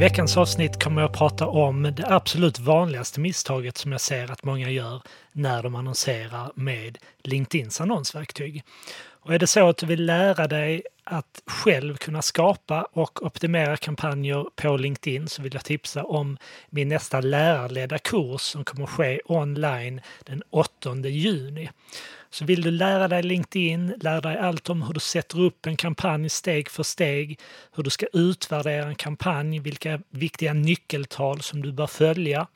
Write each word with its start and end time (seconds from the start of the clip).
veckans 0.00 0.36
avsnitt 0.36 0.82
kommer 0.82 1.02
jag 1.02 1.10
att 1.10 1.18
prata 1.18 1.46
om 1.46 1.82
det 1.82 2.04
absolut 2.08 2.58
vanligaste 2.58 3.20
misstaget 3.20 3.78
som 3.78 3.92
jag 3.92 4.00
ser 4.00 4.32
att 4.32 4.44
många 4.44 4.70
gör 4.70 5.02
när 5.32 5.62
de 5.62 5.74
annonserar 5.74 6.52
med 6.54 6.98
LinkedIns 7.22 7.80
annonsverktyg. 7.80 8.64
Och 9.22 9.34
är 9.34 9.38
det 9.38 9.46
så 9.46 9.68
att 9.68 9.76
du 9.76 9.86
vill 9.86 10.06
lära 10.06 10.46
dig 10.46 10.82
att 11.04 11.42
själv 11.46 11.96
kunna 11.96 12.22
skapa 12.22 12.86
och 12.92 13.26
optimera 13.26 13.76
kampanjer 13.76 14.46
på 14.56 14.76
LinkedIn 14.76 15.28
så 15.28 15.42
vill 15.42 15.54
jag 15.54 15.64
tipsa 15.64 16.04
om 16.04 16.38
min 16.70 16.88
nästa 16.88 17.20
lärarledda 17.20 17.98
kurs 17.98 18.40
som 18.40 18.64
kommer 18.64 18.84
att 18.84 18.90
ske 18.90 19.20
online 19.24 20.00
den 20.24 20.42
8 20.50 20.94
juni. 20.94 21.70
Så 22.32 22.44
vill 22.44 22.62
du 22.62 22.70
lära 22.70 23.08
dig 23.08 23.22
LinkedIn, 23.22 23.94
lära 24.00 24.20
dig 24.20 24.38
allt 24.38 24.70
om 24.70 24.82
hur 24.82 24.94
du 24.94 25.00
sätter 25.00 25.40
upp 25.40 25.66
en 25.66 25.76
kampanj 25.76 26.28
steg 26.28 26.70
för 26.70 26.82
steg, 26.82 27.40
hur 27.72 27.82
du 27.82 27.90
ska 27.90 28.06
utvärdera 28.12 28.86
en 28.86 28.94
kampanj, 28.94 29.58
vilka 29.58 30.00
viktiga 30.10 30.52
nyckeltal 30.52 31.40
som 31.40 31.62
du 31.62 31.72
bör 31.72 31.86
följa, 31.86 32.46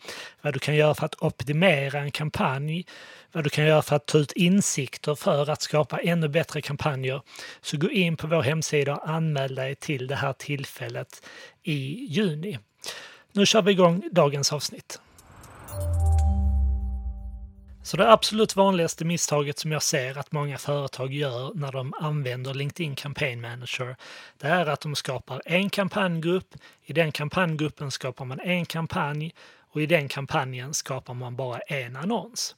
vad 0.42 0.52
du 0.52 0.58
kan 0.58 0.76
göra 0.76 0.94
för 0.94 1.04
att 1.04 1.22
optimera 1.22 2.00
en 2.00 2.10
kampanj, 2.10 2.84
vad 3.32 3.44
du 3.44 3.50
kan 3.50 3.64
göra 3.66 3.82
för 3.82 3.96
att 3.96 4.06
ta 4.06 4.18
ut 4.18 4.32
insikter 4.32 5.14
för 5.14 5.50
att 5.50 5.62
skapa 5.62 5.98
ännu 5.98 6.28
bättre 6.28 6.62
kampanjer, 6.62 7.22
så 7.60 7.76
gå 7.76 7.90
in 7.90 8.16
på 8.16 8.26
vår 8.26 8.42
hemsida 8.42 8.96
och 8.96 9.08
anmäl 9.08 9.54
dig 9.54 9.74
till 9.74 10.06
det 10.06 10.16
här 10.16 10.32
tillfället 10.32 11.26
i 11.62 12.06
juni. 12.08 12.58
Nu 13.32 13.46
kör 13.46 13.62
vi 13.62 13.72
igång 13.72 14.02
dagens 14.12 14.52
avsnitt. 14.52 15.00
Så 17.84 17.96
det 17.96 18.12
absolut 18.12 18.56
vanligaste 18.56 19.04
misstaget 19.04 19.58
som 19.58 19.72
jag 19.72 19.82
ser 19.82 20.18
att 20.18 20.32
många 20.32 20.58
företag 20.58 21.12
gör 21.12 21.54
när 21.54 21.72
de 21.72 21.94
använder 22.00 22.54
LinkedIn 22.54 22.94
Campaign 22.94 23.40
Manager, 23.40 23.96
det 24.38 24.46
är 24.46 24.66
att 24.66 24.80
de 24.80 24.94
skapar 24.94 25.42
en 25.44 25.70
kampanjgrupp. 25.70 26.54
I 26.82 26.92
den 26.92 27.12
kampanjgruppen 27.12 27.90
skapar 27.90 28.24
man 28.24 28.40
en 28.40 28.66
kampanj 28.66 29.34
och 29.70 29.82
i 29.82 29.86
den 29.86 30.08
kampanjen 30.08 30.74
skapar 30.74 31.14
man 31.14 31.36
bara 31.36 31.58
en 31.58 31.96
annons. 31.96 32.56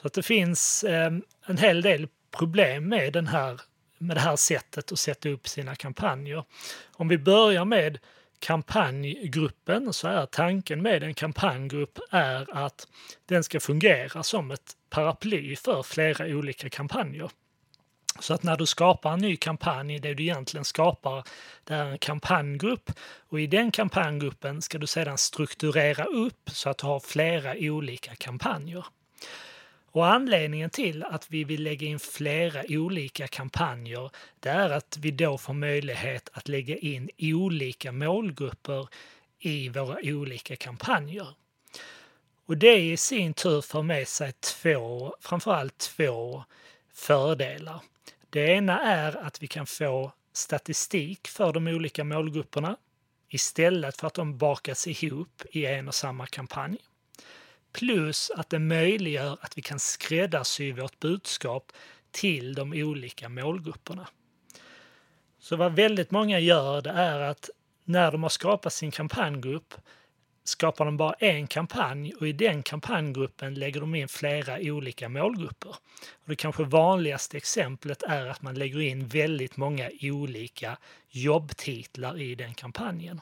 Så 0.00 0.06
att 0.06 0.12
det 0.12 0.22
finns 0.22 0.84
eh, 0.84 1.12
en 1.46 1.58
hel 1.58 1.82
del 1.82 2.08
problem 2.38 2.88
med, 2.88 3.12
den 3.12 3.26
här, 3.26 3.60
med 3.98 4.16
det 4.16 4.20
här 4.20 4.36
sättet 4.36 4.92
att 4.92 4.98
sätta 4.98 5.28
upp 5.28 5.48
sina 5.48 5.74
kampanjer. 5.74 6.44
Om 6.92 7.08
vi 7.08 7.18
börjar 7.18 7.64
med 7.64 7.98
kampanjgruppen 8.44 9.92
så 9.92 10.08
är 10.08 10.26
tanken 10.26 10.82
med 10.82 11.02
en 11.02 11.14
kampanjgrupp 11.14 11.98
är 12.10 12.64
att 12.64 12.86
den 13.26 13.44
ska 13.44 13.60
fungera 13.60 14.22
som 14.22 14.50
ett 14.50 14.72
paraply 14.90 15.56
för 15.56 15.82
flera 15.82 16.26
olika 16.26 16.68
kampanjer. 16.68 17.30
Så 18.20 18.34
att 18.34 18.42
när 18.42 18.56
du 18.56 18.66
skapar 18.66 19.12
en 19.12 19.18
ny 19.18 19.36
kampanj, 19.36 19.98
det 19.98 20.14
du 20.14 20.22
egentligen 20.22 20.64
skapar, 20.64 21.24
det 21.64 21.74
är 21.74 21.84
en 21.84 21.98
kampanjgrupp 21.98 22.90
och 23.28 23.40
i 23.40 23.46
den 23.46 23.70
kampanjgruppen 23.70 24.62
ska 24.62 24.78
du 24.78 24.86
sedan 24.86 25.18
strukturera 25.18 26.04
upp 26.04 26.50
så 26.50 26.70
att 26.70 26.78
du 26.78 26.86
har 26.86 27.00
flera 27.00 27.54
olika 27.58 28.14
kampanjer. 28.14 28.84
Och 29.94 30.06
anledningen 30.06 30.70
till 30.70 31.04
att 31.04 31.30
vi 31.30 31.44
vill 31.44 31.62
lägga 31.62 31.86
in 31.86 31.98
flera 31.98 32.62
olika 32.68 33.28
kampanjer, 33.28 34.10
det 34.40 34.48
är 34.48 34.70
att 34.70 34.98
vi 35.00 35.10
då 35.10 35.38
får 35.38 35.54
möjlighet 35.54 36.28
att 36.32 36.48
lägga 36.48 36.76
in 36.76 37.10
olika 37.18 37.92
målgrupper 37.92 38.88
i 39.38 39.68
våra 39.68 39.98
olika 40.02 40.56
kampanjer. 40.56 41.28
Och 42.46 42.56
det 42.56 42.76
i 42.76 42.96
sin 42.96 43.34
tur 43.34 43.60
för 43.60 43.82
med 43.82 44.08
sig 44.08 44.32
två, 44.32 45.16
framförallt 45.20 45.78
två 45.78 46.44
fördelar. 46.94 47.80
Det 48.30 48.46
ena 48.46 48.80
är 48.80 49.16
att 49.16 49.42
vi 49.42 49.46
kan 49.46 49.66
få 49.66 50.12
statistik 50.32 51.28
för 51.28 51.52
de 51.52 51.66
olika 51.66 52.04
målgrupperna 52.04 52.76
istället 53.28 54.00
för 54.00 54.06
att 54.06 54.14
de 54.14 54.38
bakas 54.38 54.86
ihop 54.86 55.42
i 55.50 55.66
en 55.66 55.88
och 55.88 55.94
samma 55.94 56.26
kampanj. 56.26 56.78
Plus 57.74 58.30
att 58.30 58.50
det 58.50 58.58
möjliggör 58.58 59.38
att 59.40 59.58
vi 59.58 59.62
kan 59.62 59.78
skräddarsy 59.78 60.72
vårt 60.72 61.00
budskap 61.00 61.72
till 62.10 62.54
de 62.54 62.72
olika 62.72 63.28
målgrupperna. 63.28 64.08
Så 65.38 65.56
vad 65.56 65.76
väldigt 65.76 66.10
många 66.10 66.38
gör 66.38 66.82
det 66.82 66.90
är 66.90 67.20
att 67.20 67.50
när 67.84 68.12
de 68.12 68.22
har 68.22 68.30
skapat 68.30 68.72
sin 68.72 68.90
kampanjgrupp 68.90 69.74
skapar 70.44 70.84
de 70.84 70.96
bara 70.96 71.12
en 71.12 71.46
kampanj 71.46 72.14
och 72.14 72.28
i 72.28 72.32
den 72.32 72.62
kampanjgruppen 72.62 73.54
lägger 73.54 73.80
de 73.80 73.94
in 73.94 74.08
flera 74.08 74.58
olika 74.60 75.08
målgrupper. 75.08 75.70
Och 75.70 76.28
det 76.28 76.36
kanske 76.36 76.64
vanligaste 76.64 77.36
exemplet 77.36 78.02
är 78.02 78.26
att 78.26 78.42
man 78.42 78.54
lägger 78.54 78.80
in 78.80 79.06
väldigt 79.06 79.56
många 79.56 79.90
olika 80.02 80.78
jobbtitlar 81.10 82.20
i 82.20 82.34
den 82.34 82.54
kampanjen. 82.54 83.20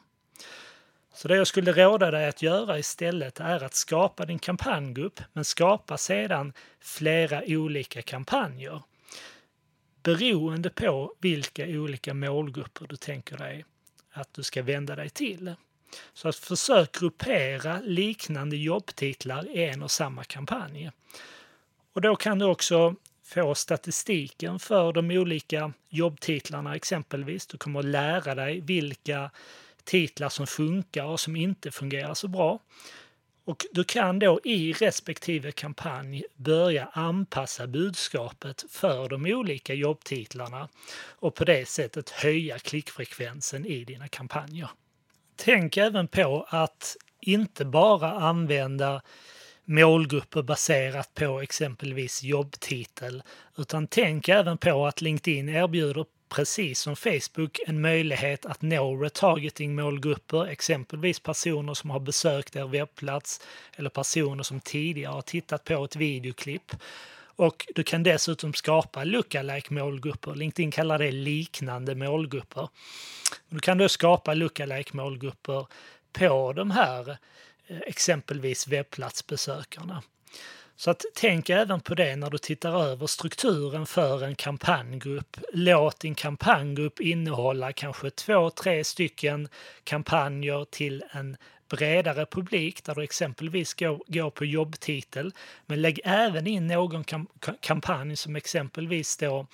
Så 1.14 1.28
det 1.28 1.36
jag 1.36 1.46
skulle 1.46 1.72
råda 1.72 2.10
dig 2.10 2.28
att 2.28 2.42
göra 2.42 2.78
istället 2.78 3.40
är 3.40 3.62
att 3.64 3.74
skapa 3.74 4.26
din 4.26 4.38
kampanjgrupp, 4.38 5.20
men 5.32 5.44
skapa 5.44 5.98
sedan 5.98 6.52
flera 6.80 7.42
olika 7.46 8.02
kampanjer. 8.02 8.82
Beroende 10.02 10.70
på 10.70 11.14
vilka 11.20 11.64
olika 11.66 12.14
målgrupper 12.14 12.86
du 12.86 12.96
tänker 12.96 13.36
dig 13.36 13.64
att 14.12 14.34
du 14.34 14.42
ska 14.42 14.62
vända 14.62 14.96
dig 14.96 15.10
till. 15.10 15.54
Så 16.14 16.28
att 16.28 16.36
försök 16.36 16.92
gruppera 17.00 17.80
liknande 17.80 18.56
jobbtitlar 18.56 19.56
i 19.56 19.64
en 19.64 19.82
och 19.82 19.90
samma 19.90 20.24
kampanj. 20.24 20.90
Och 21.92 22.00
då 22.00 22.16
kan 22.16 22.38
du 22.38 22.46
också 22.46 22.94
få 23.24 23.54
statistiken 23.54 24.58
för 24.58 24.92
de 24.92 25.10
olika 25.10 25.72
jobbtitlarna 25.88 26.76
exempelvis. 26.76 27.46
Du 27.46 27.58
kommer 27.58 27.80
att 27.80 27.86
lära 27.86 28.34
dig 28.34 28.60
vilka 28.60 29.30
titlar 29.84 30.28
som 30.28 30.46
funkar 30.46 31.04
och 31.04 31.20
som 31.20 31.36
inte 31.36 31.70
fungerar 31.70 32.14
så 32.14 32.28
bra. 32.28 32.60
Och 33.44 33.66
du 33.72 33.84
kan 33.84 34.18
då 34.18 34.40
i 34.44 34.72
respektive 34.72 35.52
kampanj 35.52 36.24
börja 36.36 36.86
anpassa 36.92 37.66
budskapet 37.66 38.64
för 38.70 39.08
de 39.08 39.26
olika 39.26 39.74
jobbtitlarna 39.74 40.68
och 41.08 41.34
på 41.34 41.44
det 41.44 41.68
sättet 41.68 42.10
höja 42.10 42.58
klickfrekvensen 42.58 43.66
i 43.66 43.84
dina 43.84 44.08
kampanjer. 44.08 44.70
Tänk 45.36 45.76
även 45.76 46.08
på 46.08 46.46
att 46.48 46.96
inte 47.20 47.64
bara 47.64 48.12
använda 48.12 49.02
målgrupper 49.64 50.42
baserat 50.42 51.14
på 51.14 51.40
exempelvis 51.40 52.22
jobbtitel, 52.22 53.22
utan 53.56 53.86
tänk 53.86 54.28
även 54.28 54.58
på 54.58 54.86
att 54.86 55.00
LinkedIn 55.00 55.48
erbjuder 55.48 56.06
precis 56.32 56.80
som 56.80 56.96
Facebook 56.96 57.60
en 57.66 57.80
möjlighet 57.80 58.46
att 58.46 58.62
nå 58.62 58.96
retargeting-målgrupper, 58.96 60.46
exempelvis 60.46 61.20
personer 61.20 61.74
som 61.74 61.90
har 61.90 62.00
besökt 62.00 62.56
er 62.56 62.64
webbplats 62.64 63.40
eller 63.76 63.90
personer 63.90 64.42
som 64.42 64.60
tidigare 64.60 65.12
har 65.12 65.22
tittat 65.22 65.64
på 65.64 65.84
ett 65.84 65.96
videoklipp. 65.96 66.76
Och 67.36 67.66
du 67.74 67.82
kan 67.82 68.02
dessutom 68.02 68.54
skapa 68.54 69.04
lookalike 69.04 69.74
målgrupper. 69.74 70.34
LinkedIn 70.34 70.70
kallar 70.70 70.98
det 70.98 71.12
liknande 71.12 71.94
målgrupper. 71.94 72.68
Du 73.48 73.60
kan 73.60 73.78
då 73.78 73.88
skapa 73.88 74.34
lookalike 74.34 74.96
målgrupper 74.96 75.66
på 76.12 76.52
de 76.52 76.70
här 76.70 77.10
eh, 77.66 77.78
exempelvis 77.86 78.68
webbplatsbesökarna. 78.68 80.02
Så 80.76 80.90
att 80.90 81.04
tänk 81.14 81.50
även 81.50 81.80
på 81.80 81.94
det 81.94 82.16
när 82.16 82.30
du 82.30 82.38
tittar 82.38 82.84
över 82.84 83.06
strukturen 83.06 83.86
för 83.86 84.24
en 84.24 84.34
kampanjgrupp. 84.34 85.36
Låt 85.52 86.00
din 86.00 86.14
kampanjgrupp 86.14 87.00
innehålla 87.00 87.72
kanske 87.72 88.10
två, 88.10 88.50
tre 88.50 88.84
stycken 88.84 89.48
kampanjer 89.84 90.64
till 90.70 91.04
en 91.10 91.36
bredare 91.68 92.26
publik 92.26 92.84
där 92.84 92.94
du 92.94 93.02
exempelvis 93.02 93.74
går, 93.74 94.00
går 94.06 94.30
på 94.30 94.44
jobbtitel. 94.44 95.32
Men 95.66 95.82
lägg 95.82 96.00
även 96.04 96.46
in 96.46 96.66
någon 96.66 97.04
kam 97.04 97.26
kampanj 97.60 98.16
som 98.16 98.36
exempelvis 98.36 99.16
då 99.16 99.46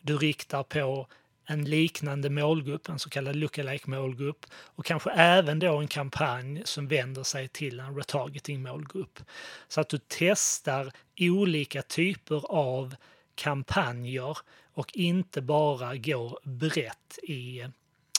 du 0.00 0.16
riktar 0.18 0.62
på 0.62 1.06
en 1.46 1.64
liknande 1.64 2.30
målgrupp, 2.30 2.88
en 2.88 2.98
så 2.98 3.10
kallad 3.10 3.36
lookalike 3.36 3.90
målgrupp 3.90 4.46
och 4.52 4.84
kanske 4.84 5.10
även 5.10 5.58
då 5.58 5.76
en 5.76 5.88
kampanj 5.88 6.62
som 6.64 6.88
vänder 6.88 7.22
sig 7.22 7.48
till 7.48 7.80
en 7.80 7.96
retargeting 7.96 8.62
målgrupp. 8.62 9.20
Så 9.68 9.80
att 9.80 9.88
du 9.88 9.98
testar 10.08 10.92
olika 11.20 11.82
typer 11.82 12.42
av 12.50 12.94
kampanjer 13.34 14.38
och 14.74 14.96
inte 14.96 15.42
bara 15.42 15.96
går 15.96 16.38
brett 16.42 17.18
i, 17.22 17.60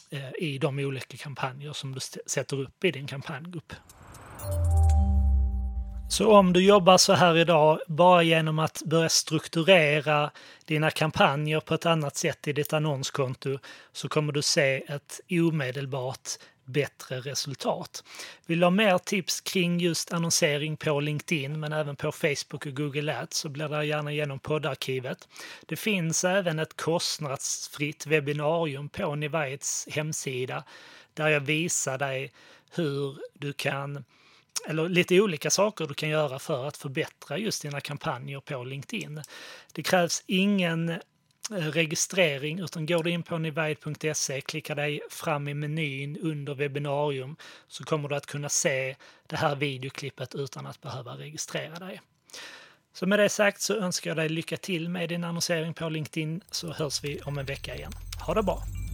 eh, 0.10 0.36
i 0.40 0.58
de 0.58 0.80
olika 0.80 1.18
kampanjer 1.18 1.74
som 1.74 1.92
du 1.92 2.00
sätter 2.26 2.60
upp 2.60 2.84
i 2.84 2.92
din 2.92 3.08
kampanjgrupp. 3.08 3.74
Så 6.16 6.32
om 6.32 6.54
du 6.54 6.66
jobbar 6.66 6.98
så 6.98 7.14
här 7.14 7.38
idag 7.38 7.80
bara 7.88 8.24
genom 8.24 8.60
att 8.60 8.82
börja 8.86 9.10
strukturera 9.10 10.32
dina 10.66 10.92
kampanjer 10.92 11.60
på 11.60 11.74
ett 11.74 11.86
annat 11.86 12.18
sätt 12.18 12.48
i 12.48 12.54
ditt 12.54 12.74
annonskonto 12.74 13.60
så 13.92 14.10
kommer 14.10 14.34
du 14.34 14.42
se 14.42 14.84
ett 14.88 15.20
omedelbart 15.30 16.30
bättre 16.66 17.20
resultat. 17.20 18.04
Vill 18.46 18.60
du 18.60 18.66
ha 18.66 18.72
mer 18.72 18.98
tips 18.98 19.42
kring 19.42 19.80
just 19.80 20.14
annonsering 20.14 20.78
på 20.78 21.00
LinkedIn 21.00 21.60
men 21.60 21.74
även 21.74 21.96
på 21.96 22.12
Facebook 22.12 22.66
och 22.66 22.76
Google 22.76 23.20
Ads 23.20 23.38
så 23.38 23.50
blir 23.50 23.68
det 23.68 23.86
gärna 23.86 24.14
genom 24.14 24.40
poddarkivet. 24.40 25.28
Det 25.66 25.76
finns 25.76 26.24
även 26.24 26.60
ett 26.60 26.78
kostnadsfritt 26.82 28.08
webbinarium 28.08 28.90
på 28.90 29.16
Nivaits 29.16 29.88
hemsida 29.92 30.64
där 31.14 31.28
jag 31.28 31.42
visar 31.42 31.98
dig 31.98 32.32
hur 32.76 33.18
du 33.34 33.54
kan 33.54 34.04
eller 34.68 34.90
lite 34.90 35.22
olika 35.22 35.50
saker 35.50 35.88
du 35.88 35.94
kan 35.94 36.10
göra 36.10 36.40
för 36.40 36.68
att 36.68 36.78
förbättra 36.78 37.38
just 37.38 37.62
dina 37.62 37.82
kampanjer 37.82 38.40
på 38.40 38.64
LinkedIn. 38.64 39.22
Det 39.74 39.84
krävs 39.84 40.24
ingen 40.28 40.90
eh, 40.90 41.00
registrering 41.50 42.60
utan 42.60 42.86
går 42.86 43.04
du 43.04 43.10
in 43.10 43.24
på 43.24 43.38
nivide.se, 43.38 44.42
klickar 44.42 44.76
dig 44.76 45.02
fram 45.10 45.48
i 45.48 45.54
menyn 45.54 46.18
under 46.18 46.56
webbinarium 46.56 47.36
så 47.68 47.84
kommer 47.84 48.10
du 48.10 48.16
att 48.16 48.26
kunna 48.26 48.50
se 48.50 48.96
det 49.28 49.36
här 49.36 49.56
videoklippet 49.56 50.36
utan 50.36 50.68
att 50.68 50.82
behöva 50.82 51.12
registrera 51.12 51.76
dig. 51.76 52.02
Så 52.94 53.06
med 53.06 53.20
det 53.20 53.30
sagt 53.30 53.62
så 53.62 53.76
önskar 53.76 54.10
jag 54.10 54.18
dig 54.18 54.30
lycka 54.30 54.58
till 54.58 54.90
med 54.90 55.10
din 55.10 55.24
annonsering 55.24 55.74
på 55.74 55.90
LinkedIn 55.90 56.42
så 56.52 56.74
hörs 56.74 57.04
vi 57.04 57.22
om 57.22 57.38
en 57.38 57.46
vecka 57.46 57.76
igen. 57.76 57.92
Ha 58.26 58.34
det 58.34 58.44
bra! 58.44 58.85